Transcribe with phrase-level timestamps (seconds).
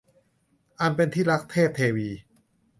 [0.79, 2.09] อันเป็นที่รัก- เทพเทวี